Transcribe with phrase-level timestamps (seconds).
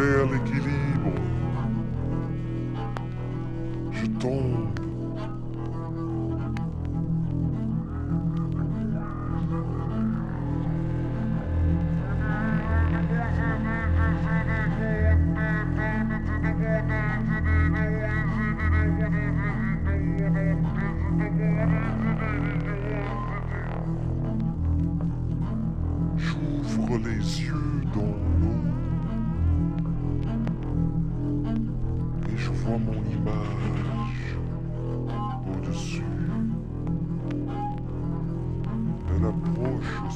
[0.00, 1.12] perds l'équilibre.
[3.92, 4.79] Je tombe.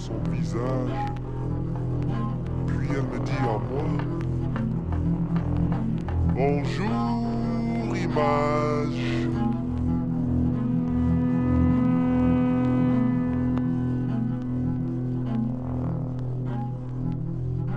[0.04, 0.90] son visage,
[2.66, 3.86] puis elle me dit à moi
[6.34, 9.28] Bonjour, image.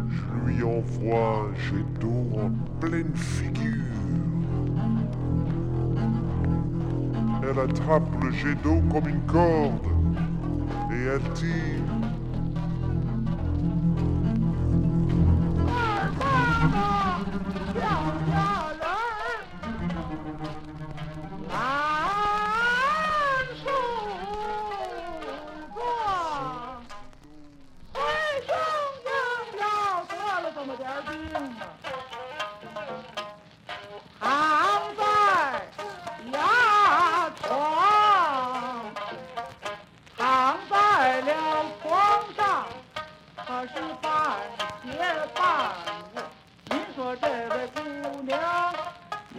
[0.09, 2.51] Je lui envoie j'ai d'eau en
[2.81, 3.71] pleine figure.
[7.41, 9.87] Elle attrape le jet d'eau comme une corde
[10.91, 11.86] et elle tire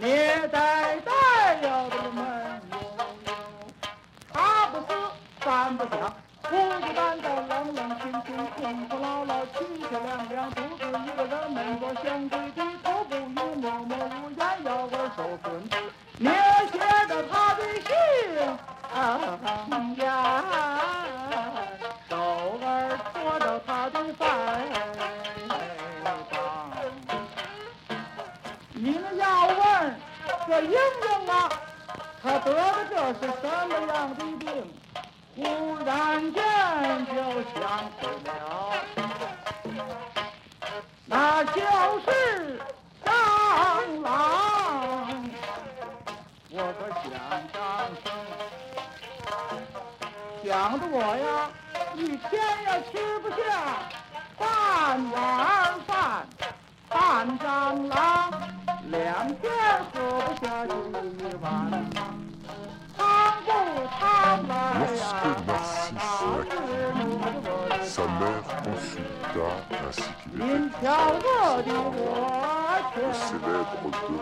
[0.01, 0.07] 你
[0.49, 0.88] 在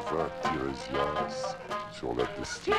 [0.09, 0.73] peinture
[1.91, 2.69] sur la peste.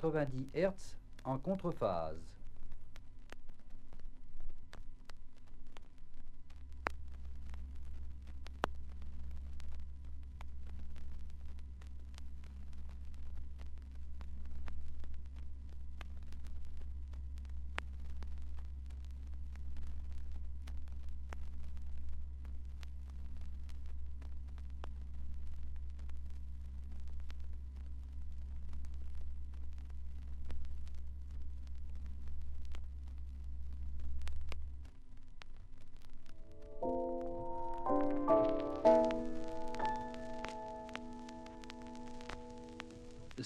[0.00, 2.39] 90 Hz en contrephase.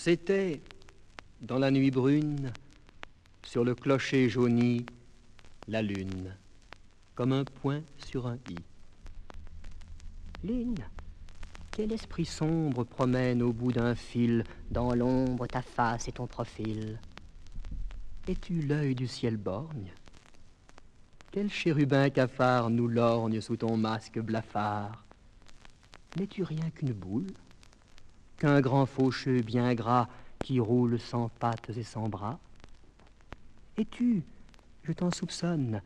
[0.04, 0.60] C'était,
[1.40, 2.52] dans la nuit brune,
[3.42, 4.84] sur le clocher jauni,
[5.66, 6.36] la lune,
[7.14, 8.56] comme un point sur un i.
[10.46, 10.84] Lune,
[11.70, 17.00] quel esprit sombre promène au bout d'un fil, dans l'ombre ta face et ton profil.
[18.28, 19.90] Es-tu l'œil du ciel borgne?
[21.32, 25.02] Quel chérubin cafard nous lorgne sous ton masque blafard?
[26.18, 27.32] N'es-tu rien qu'une boule?
[28.44, 30.06] Qu'un grand faucheux bien gras
[30.44, 32.38] qui roule sans pattes et sans bras.
[33.78, 34.22] Es-tu,
[34.82, 35.80] je t'en soupçonne,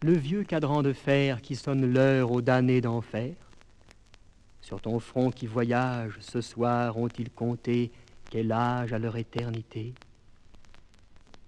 [0.00, 3.34] le vieux cadran de fer qui sonne l'heure aux damnés d'enfer.
[4.62, 7.92] Sur ton front qui voyage, ce soir ont-ils compté
[8.30, 9.92] quel âge à leur éternité?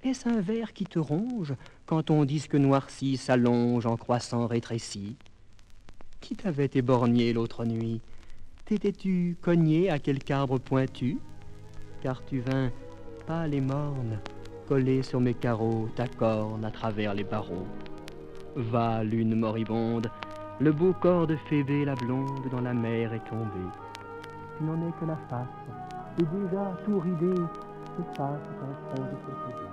[0.04, 1.54] Est-ce un ver qui te ronge
[1.86, 5.16] quand ton disque noirci s'allonge en croissant rétréci?
[6.20, 8.02] Qui t'avait éborgné l'autre nuit
[8.64, 11.18] T'étais-tu cogné à quelque arbre pointu?
[12.00, 12.70] Car tu vins,
[13.26, 14.20] pâle et morne,
[14.68, 17.66] coller sur mes carreaux ta corne à travers les barreaux.
[18.54, 20.10] Va, lune moribonde,
[20.60, 23.66] le beau corps de Phébé la blonde dans la mer est tombé.
[24.56, 25.48] Tu n'en es que la face,
[26.18, 27.34] et déjà tout ridé
[27.96, 29.71] se passe ton front de shall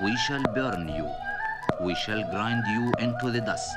[0.00, 1.10] We shall burn you.
[1.80, 3.76] We shall grind you into the dust.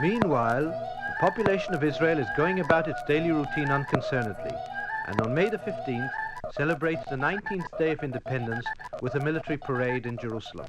[0.00, 4.54] Meanwhile, the population of Israel is going about its daily routine unconcernedly,
[5.06, 6.12] and on May the 15th
[6.54, 8.66] celebrates the 19th day of independence
[9.02, 10.68] with a military parade in Jerusalem.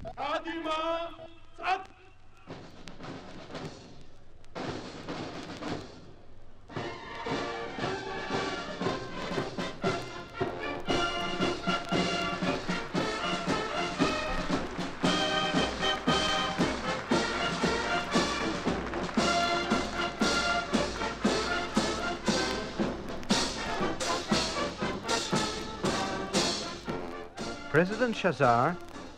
[27.78, 28.76] President Shazar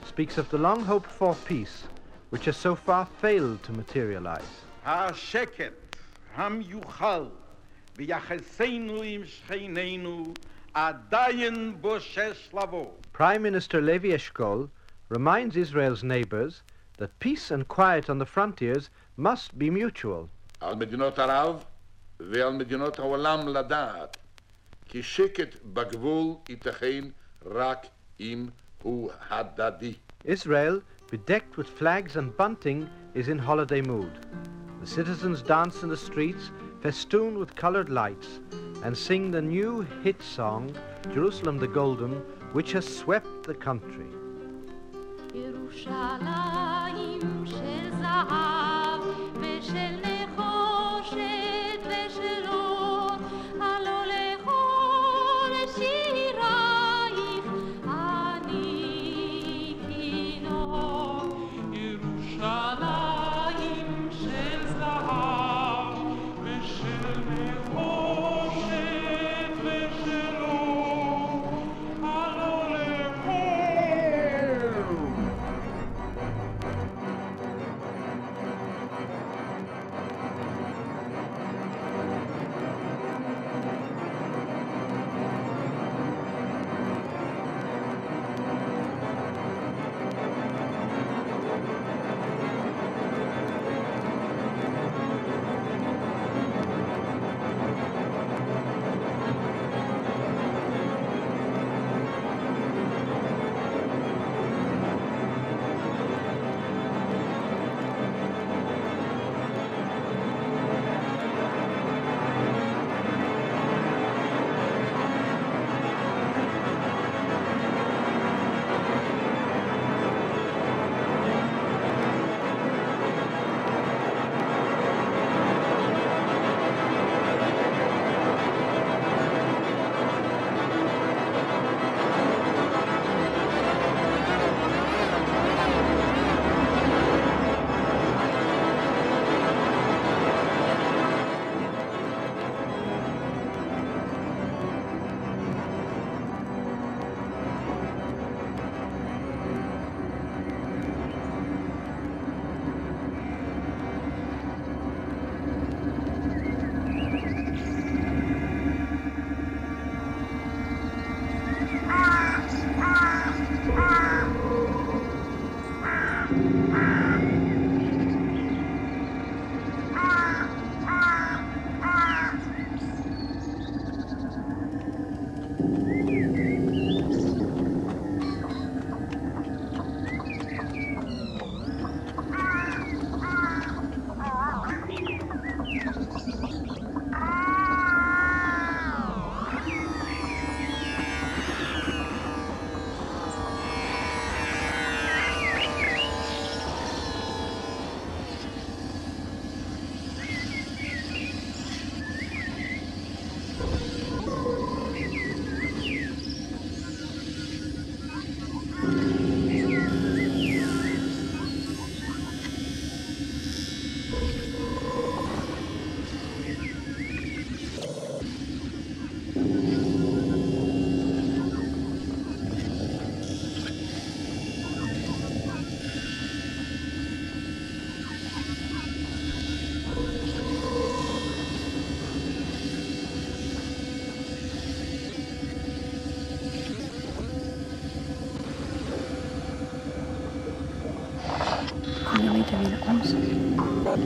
[0.08, 1.84] speaks of the long hoped for peace,
[2.30, 4.54] which has so far failed to materialize.
[4.84, 5.72] השקט
[6.34, 7.24] המיוחל
[7.96, 10.34] ביחסינו עם שכנינו
[10.74, 12.86] עדיין בושש לבוא.
[13.12, 14.68] Prime Minister Levi Eshkol
[15.08, 16.62] reminds Israel's neighbors
[16.98, 20.28] that peace and quiet on the frontiers must be mutual.
[20.60, 21.64] על מדינות ערב
[22.20, 24.16] ועל מדינות העולם לדעת
[24.84, 27.04] כי שקט בגבול ייתכן
[27.46, 27.86] רק
[30.23, 34.11] Israel, bedecked with flags and bunting, is in holiday mood.
[34.79, 36.51] The citizens dance in the streets,
[36.81, 38.39] festooned with colored lights,
[38.83, 40.75] and sing the new hit song,
[41.13, 42.13] Jerusalem the Golden,
[42.53, 44.11] which has swept the country.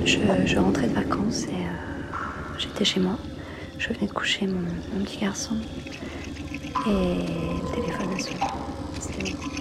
[0.05, 3.17] Je, rentrais de vacances et euh, j'étais chez moi.
[3.77, 4.61] Je venais de coucher mon,
[4.93, 5.55] mon petit garçon.
[6.87, 8.39] Et le téléphone a sonné.
[8.99, 9.55] C'était moi.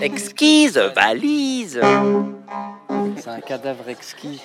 [0.00, 1.80] Exquise valise
[3.16, 4.40] C'est un cadavre exquis,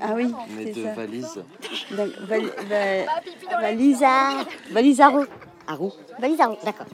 [0.00, 0.92] Ah oui, mais c'est de ça.
[0.94, 1.42] valise.
[1.90, 4.44] Donc, val, va- valise à...
[4.70, 5.26] Valise à roue.
[5.66, 5.92] À roue.
[6.20, 6.86] Valise à roue, d'accord.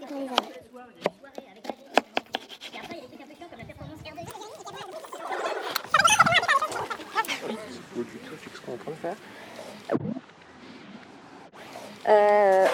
[12.08, 12.66] Euh,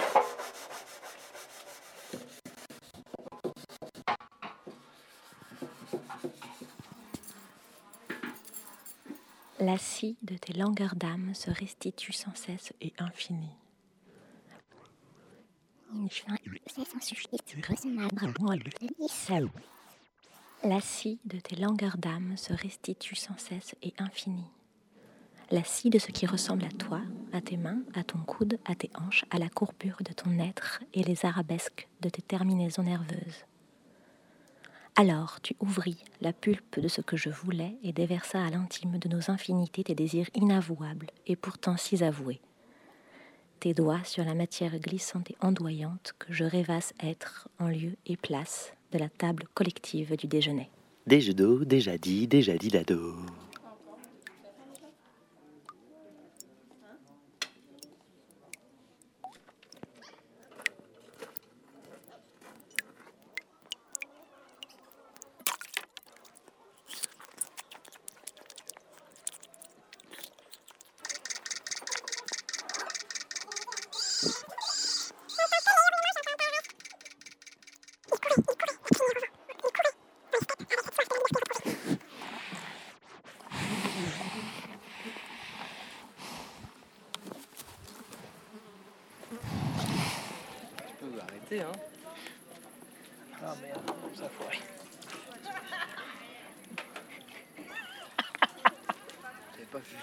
[9.60, 13.58] La scie de tes langueurs d'âme se restitue sans cesse et infinie.
[20.64, 24.50] La scie de tes langueurs d'âme se restitue sans cesse et infinie.
[25.50, 27.02] La scie de ce qui ressemble à toi,
[27.34, 30.80] à tes mains, à ton coude, à tes hanches, à la courbure de ton être
[30.94, 33.44] et les arabesques de tes terminaisons nerveuses.
[34.96, 39.08] Alors tu ouvris la pulpe de ce que je voulais et déversa à l'intime de
[39.08, 42.40] nos infinités tes désirs inavouables et pourtant si avoués.
[43.60, 48.16] Tes doigts sur la matière glissante et ondoyante que je rêvasse être en lieu et
[48.16, 50.70] place de la table collective du déjeuner.
[51.06, 53.16] D'eau, déjà dit, déjà dit d'ado.
[91.62, 91.72] Hein.
[93.42, 93.80] Ah merde,
[94.14, 94.58] ça foiré.
[99.52, 99.96] J'avais pas vu.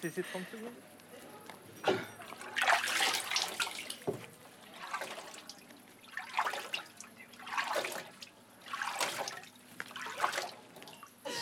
[0.00, 0.72] C'est ces 30 secondes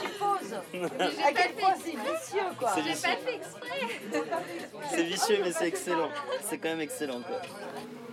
[0.04, 0.52] suppose.
[1.24, 2.72] À quel point c'est vicieux, quoi.
[2.74, 3.08] C'est vicieux.
[4.90, 6.10] C'est vicieux, mais c'est excellent.
[6.42, 7.40] C'est quand même excellent, quoi.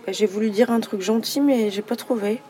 [0.08, 2.40] J'ai voulu dire un truc gentil, mais j'ai pas trouvé.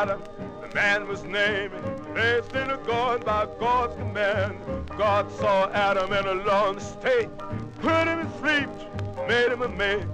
[0.00, 0.22] Adam,
[0.60, 1.72] the man was named,
[2.14, 4.56] placed in a garden by God's command.
[4.96, 7.28] God saw Adam in a lonely state,
[7.80, 8.68] put him to sleep,
[9.26, 10.06] made him a mate.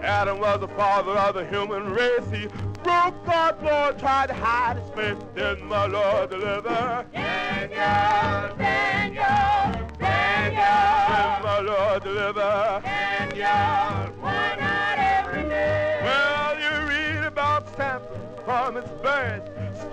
[0.00, 2.24] Adam was the father of the human race.
[2.32, 2.46] He
[2.82, 5.22] broke God's law, tried to hide his face.
[5.34, 7.04] Then my Lord deliver.
[7.12, 10.62] Daniel, Daniel, Daniel.
[11.10, 12.80] Then my Lord deliver.
[12.82, 13.85] Daniel,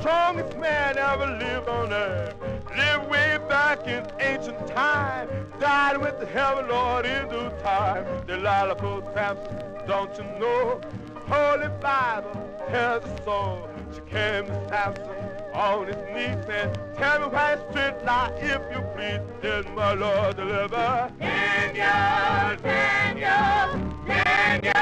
[0.03, 2.35] Strongest man ever lived on earth.
[2.75, 5.29] Lived way back in ancient time.
[5.61, 8.03] Died with the heaven Lord in due time.
[8.27, 8.75] Delilah
[9.13, 10.81] Samson, don't you know?
[11.25, 12.33] Holy Bible
[12.67, 13.69] tells us so.
[13.95, 15.05] She came to Samson
[15.53, 19.21] on his knees and tell me why straight lie if you please.
[19.41, 21.13] Did my Lord deliver?
[21.17, 24.73] Daniel, Daniel, Daniel.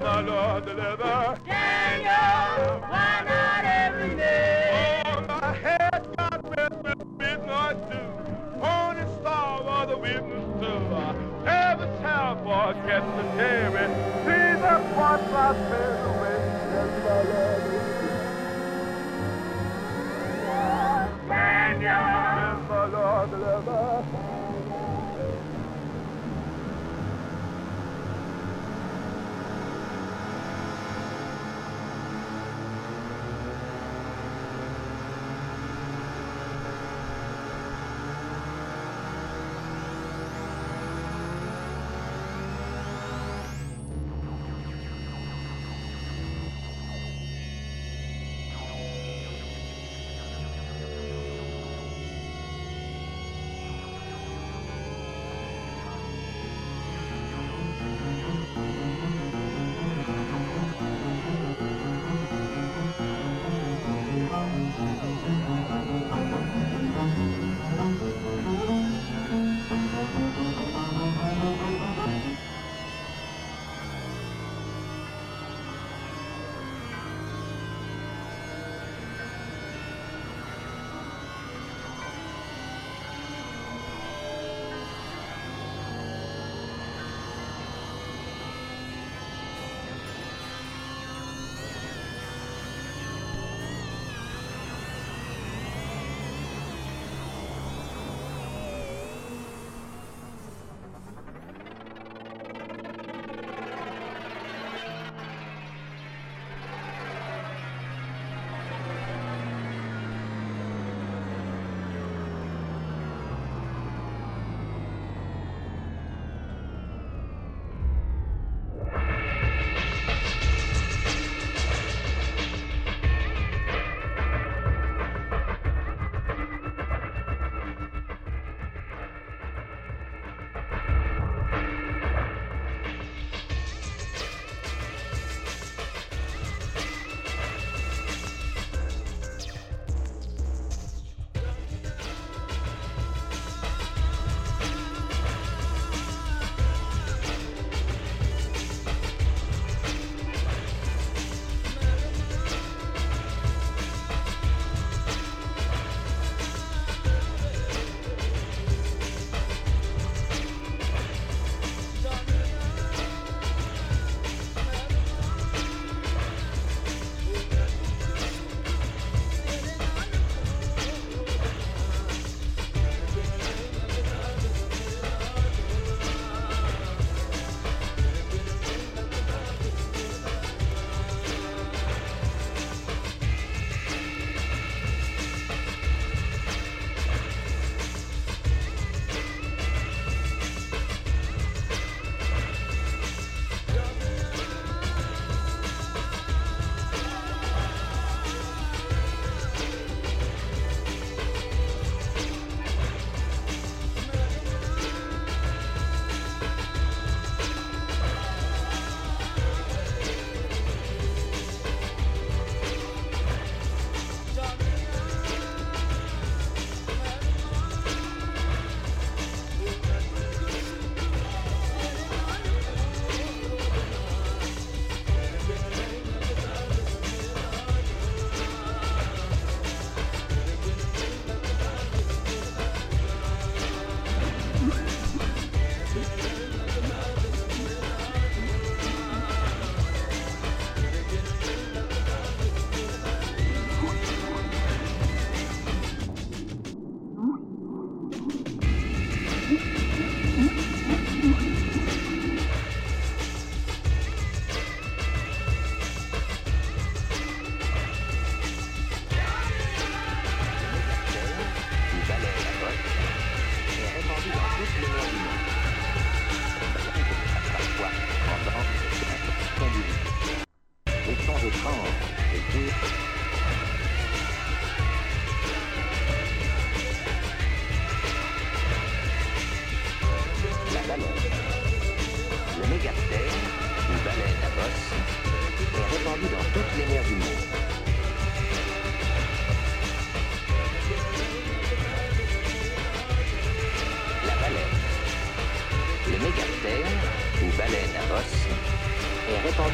[0.00, 1.38] My Lord deliver?
[1.44, 3.75] Daniel, why not
[10.06, 10.80] women too.
[11.48, 13.86] Every child boy gets a dairy.
[14.24, 16.44] See that what my favorite
[21.28, 21.88] Man, you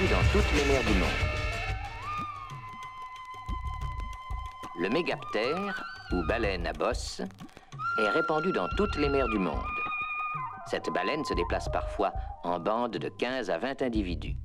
[0.03, 0.69] my sin away.
[0.69, 1.11] Yes, my Lord.
[4.75, 7.23] Daniel, mégaptère, ou baleine à bosse,
[7.99, 9.63] est répandue dans toutes les mers du monde.
[10.67, 12.13] Cette baleine se déplace parfois
[12.43, 14.37] en bande de 15 à 20 individus.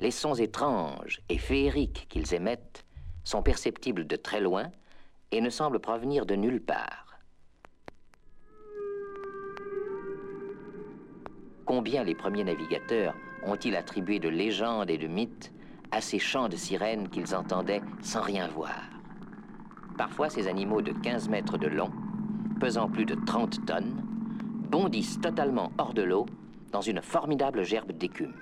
[0.00, 2.84] Les sons étranges et féeriques qu'ils émettent
[3.24, 4.70] sont perceptibles de très loin
[5.32, 7.18] et ne semble provenir de nulle part.
[11.66, 15.52] Combien les premiers navigateurs ont-ils attribué de légendes et de mythes
[15.90, 18.90] à ces chants de sirènes qu'ils entendaient sans rien voir?
[19.96, 21.90] Parfois, ces animaux de 15 mètres de long,
[22.60, 24.02] pesant plus de 30 tonnes,
[24.70, 26.26] bondissent totalement hors de l'eau
[26.72, 28.34] dans une formidable gerbe d'écume.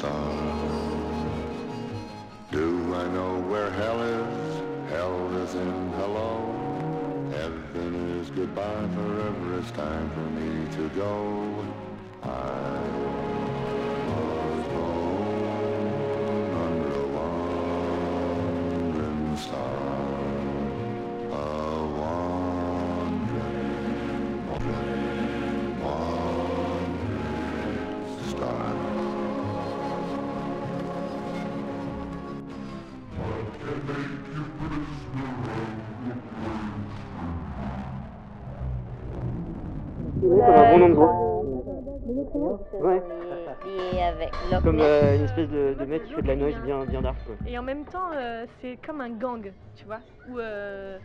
[0.00, 0.08] Do
[2.94, 4.62] I know where hell is?
[4.90, 7.28] Hell is in hello.
[7.30, 9.58] Heaven is goodbye forever.
[9.58, 11.64] It's time for me to go.
[12.22, 12.61] I
[44.62, 47.16] Comme euh, une espèce de, de mec qui fait de la noise bien, bien dark.
[47.24, 47.34] Quoi.
[47.46, 50.00] Et en même temps, euh, c'est comme un gang, tu vois.
[50.28, 50.98] Ou euh,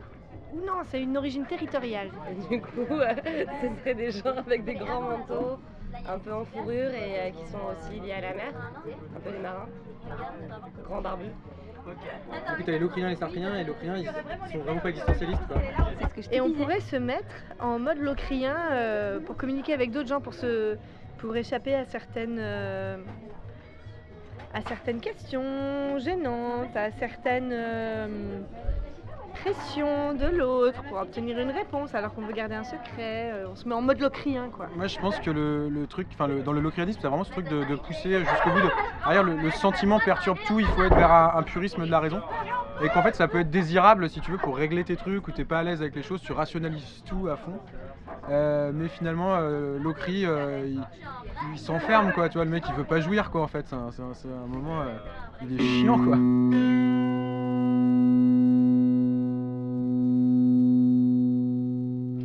[0.54, 2.10] non, c'est une origine territoriale.
[2.50, 3.13] Du coup, euh,
[3.62, 5.60] ce serait des gens avec des grands manteaux,
[6.08, 8.54] un peu en fourrure et euh, qui sont aussi liés à la mer,
[9.16, 9.68] un peu des marins,
[10.84, 11.32] grands barbus.
[11.86, 14.06] Coup, t'as les locriens et les sartriens, et les locriens, ils
[14.52, 15.62] sont vraiment pas existentialistes, quoi.
[16.34, 20.34] Et on pourrait se mettre en mode locrien euh, pour communiquer avec d'autres gens, pour,
[20.34, 20.78] se,
[21.18, 22.98] pour échapper à certaines, euh,
[24.54, 28.40] à certaines questions gênantes, à certaines euh,
[29.34, 33.32] pressions de l'autre, pour obtenir une réponse alors qu'on veut garder un secret.
[33.34, 34.68] Euh, on se met en mode locrien, quoi.
[34.76, 37.48] Moi, je pense que le, le truc, enfin, dans le locrianisme, c'est vraiment ce truc
[37.50, 38.62] de, pousser jusqu'au bout.
[38.62, 38.70] De...
[39.06, 42.00] D'ailleurs, le, le sentiment perturbe tout, il faut être vers un, un purisme de la
[42.00, 42.22] raison.
[42.84, 45.32] Et qu'en fait, ça peut être désirable si tu veux pour régler tes trucs ou
[45.32, 47.60] t'es pas à l'aise avec les choses, tu rationalises tout à fond.
[48.30, 50.82] Euh, mais finalement, euh, Locry, euh, il,
[51.54, 52.30] il s'enferme, quoi.
[52.30, 53.65] Tu vois, le mec, il veut pas jouir, quoi, en fait.
[53.67, 53.89] C'est un,
[54.43, 54.98] un moment, euh,
[55.43, 56.17] il est chiant, quoi.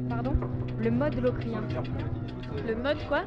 [0.09, 0.35] Pardon?
[0.79, 1.63] Le mode locrien.
[2.67, 3.23] Le mode quoi?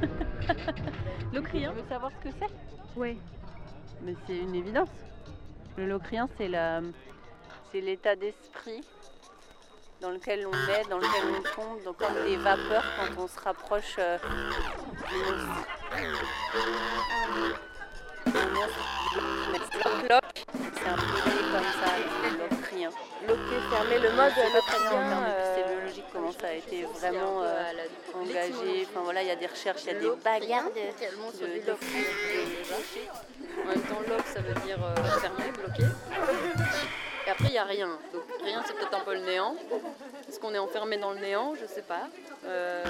[1.32, 2.52] Locrien Tu veux savoir ce que c'est?
[2.96, 3.18] Oui.
[4.02, 4.88] Mais c'est une évidence.
[5.76, 6.80] Le locrien, c'est la,
[7.70, 8.80] c'est l'état d'esprit
[10.00, 13.40] dans lequel on est, dans lequel on tombe, donc comme des vapeurs quand on se
[13.40, 14.18] rapproche euh,
[15.08, 15.66] du monstre.
[20.08, 20.22] Loc,
[20.74, 21.02] c'est un peu
[21.52, 21.90] comme ça,
[22.38, 22.90] locrien.
[23.26, 27.42] Loqué, fermé, le mode C'est pas très locrien, euh, physiologique, comment ça a été vraiment
[27.42, 27.72] euh,
[28.14, 28.86] engagé.
[28.88, 30.80] Enfin voilà, il y a des recherches, il y a des bagarres de,
[31.38, 31.72] de, de
[33.62, 35.84] En même temps, lock, ça veut dire euh, fermé, bloqué.
[37.38, 37.90] Après, il n'y a rien.
[38.12, 39.54] Donc, rien, c'est peut-être un peu le néant.
[40.28, 41.54] Est-ce qu'on est enfermé dans le néant?
[41.54, 42.08] Je sais pas.
[42.44, 42.84] Euh,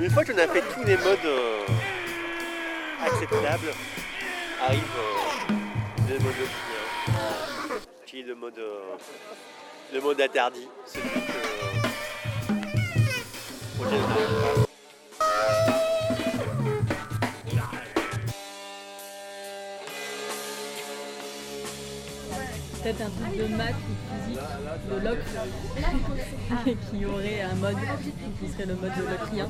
[0.00, 1.60] Une fois qu'on a fait tous les modes euh,
[3.04, 3.72] acceptables,
[4.60, 5.52] arrive euh,
[6.08, 6.34] le mode
[8.22, 8.96] le mode, euh,
[9.92, 11.00] le mode interdit, pas.
[22.82, 24.40] Peut-être un truc de maths ou physique,
[24.90, 25.18] de loc,
[26.66, 27.76] et qui aurait un mode
[28.40, 29.48] qui serait le mode de locrien.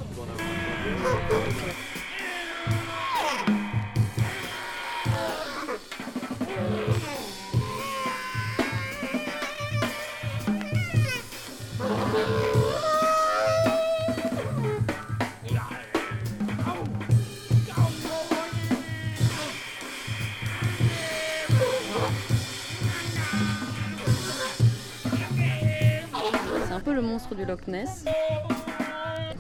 [27.57, 28.05] Loch Ness.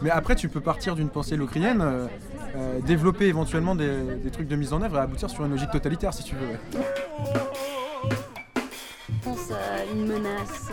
[0.02, 2.06] Mais après, tu peux partir d'une pensée locrienne, euh,
[2.56, 5.70] euh, développer éventuellement des, des trucs de mise en œuvre et aboutir sur une logique
[5.70, 6.58] totalitaire si tu veux.
[9.08, 10.70] Je pense à une menace.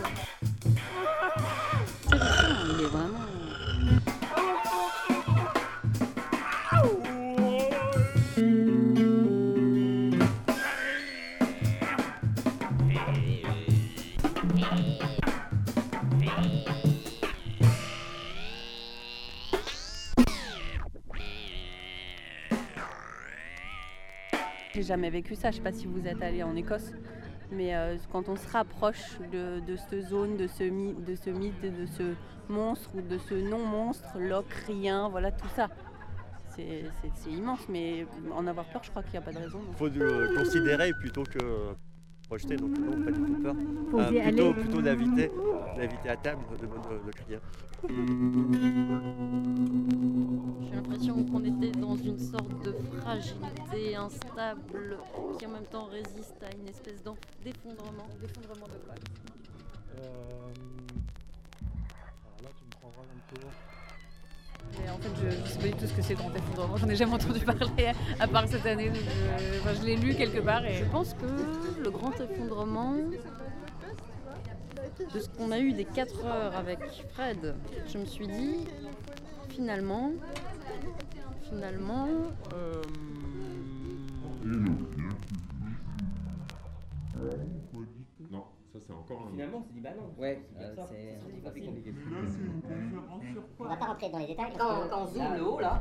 [25.10, 26.92] Vécu ça, je sais pas si vous êtes allé en Écosse,
[27.50, 31.60] mais euh, quand on se rapproche de, cette zone, de ce, mythe, de ce mythe,
[31.60, 32.14] de ce
[32.48, 35.68] monstre ou de ce non-monstre, locrien, voilà tout ça.
[36.56, 39.60] C'est immense, mais en avoir peur, je crois qu'il n'y a pas de raison.
[39.70, 41.74] Il faut le considérer plutôt que
[42.26, 43.54] projeter, donc non, pas du tout peur.
[44.12, 44.54] Y plutôt aller.
[44.54, 45.30] plutôt l'inviter,
[45.76, 47.40] l'inviter à table de mode le client.
[50.62, 54.98] J'ai l'impression qu'on était dans une sorte de fragilité instable
[55.38, 57.02] qui en même temps résiste à une espèce
[57.44, 58.08] d'effondrement.
[58.20, 58.94] D'effondrement de quoi
[62.44, 63.50] là, tu me prendras un tour.
[64.82, 66.76] Mais en fait, je ne sais pas du tout ce que c'est grand effondrement.
[66.76, 68.90] J'en ai jamais entendu parler, à part cette année.
[68.94, 70.64] je, enfin, je l'ai lu quelque part.
[70.64, 70.74] Et...
[70.74, 72.94] Je pense que le grand effondrement,
[75.12, 76.78] de ce qu'on a eu des 4 heures avec
[77.12, 77.54] Fred,
[77.92, 78.56] je me suis dit,
[79.48, 80.12] finalement,
[81.42, 82.08] finalement,
[82.54, 82.82] euh,
[88.74, 89.30] ça c'est encore un.
[89.30, 90.10] Finalement, on s'est dit bah non.
[90.20, 94.26] Ouais, c'est euh, c'est là, c'est une conférence sur On va pas rentrer dans les
[94.26, 94.52] détails.
[94.58, 95.80] Quand- quand on zoome le haut, là,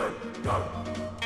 [0.00, 1.19] ils sont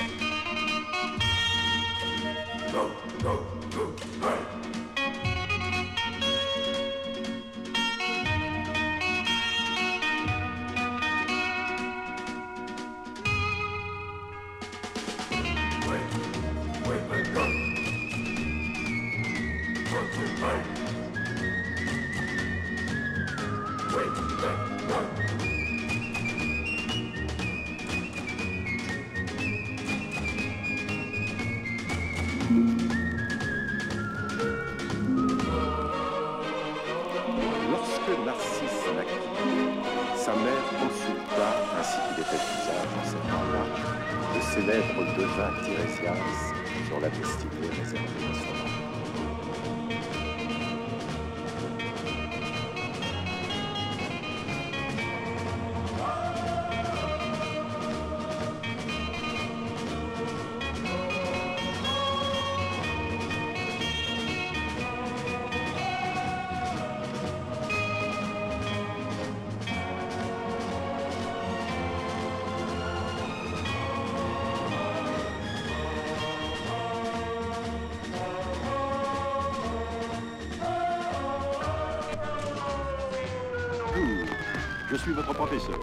[85.14, 85.78] votre professeur.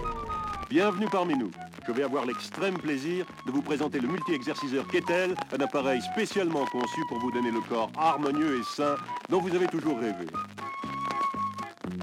[0.70, 1.52] Bienvenue parmi nous.
[1.88, 7.02] Je vais avoir l'extrême plaisir de vous présenter le multi-exerciceur Kettel, un appareil spécialement conçu
[7.08, 8.96] pour vous donner le corps harmonieux et sain
[9.30, 10.28] dont vous avez toujours rêvé.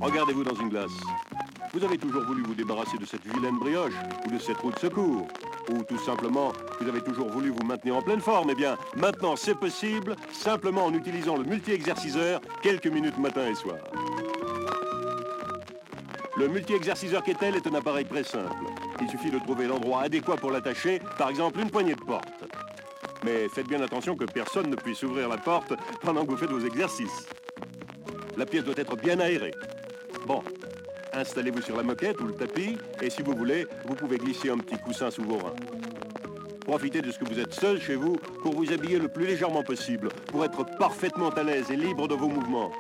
[0.00, 0.90] Regardez-vous dans une glace.
[1.72, 3.92] Vous avez toujours voulu vous débarrasser de cette vilaine brioche
[4.26, 5.28] ou de cette roue de secours.
[5.70, 8.48] Ou tout simplement, vous avez toujours voulu vous maintenir en pleine forme.
[8.50, 13.76] Eh bien, maintenant c'est possible, simplement en utilisant le multi-exerciceur quelques minutes matin et soir.
[16.39, 18.66] Le multi-exerciceur Kettel est un appareil très simple.
[19.01, 22.28] Il suffit de trouver l'endroit adéquat pour l'attacher, par exemple une poignée de porte.
[23.24, 26.51] Mais faites bien attention que personne ne puisse ouvrir la porte pendant que vous faites
[26.51, 27.26] vos exercices.
[28.36, 29.51] La pièce doit être bien aérée.
[30.28, 30.45] Bon,
[31.12, 34.59] installez-vous sur la moquette ou le tapis, et si vous voulez, vous pouvez glisser un
[34.59, 35.57] petit coussin sous vos reins.
[36.61, 39.64] Profitez de ce que vous êtes seul chez vous pour vous habiller le plus légèrement
[39.64, 42.70] possible, pour être parfaitement à l'aise et libre de vos mouvements.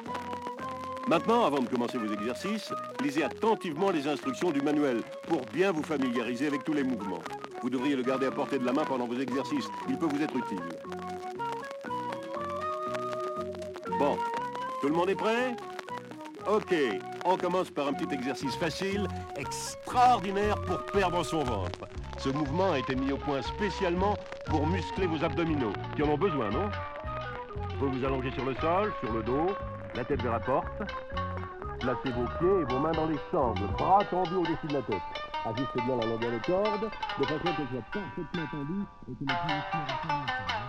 [1.08, 2.70] Maintenant, avant de commencer vos exercices,
[3.02, 7.22] lisez attentivement les instructions du manuel pour bien vous familiariser avec tous les mouvements.
[7.62, 9.66] Vous devriez le garder à portée de la main pendant vos exercices.
[9.88, 10.60] Il peut vous être utile.
[13.98, 14.18] Bon,
[14.82, 15.56] tout le monde est prêt?
[16.46, 16.74] Ok,
[17.24, 21.88] on commence par un petit exercice facile, extraordinaire pour perdre son ventre.
[22.18, 24.14] Ce mouvement a été mis au point spécialement
[24.46, 26.68] pour muscler vos abdominaux, qui en ont besoin, non?
[27.78, 29.48] Vous vous allongez sur le sol, sur le dos,
[29.98, 30.82] la tête vers la porte.
[31.80, 35.02] Placez vos pieds et vos mains dans les sangles, bras tendus au-dessus de la tête.
[35.44, 40.67] Ajustez bien la longueur de corde, de façon qu'elle soit parfaitement tendue et que le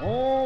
[0.00, 0.37] I,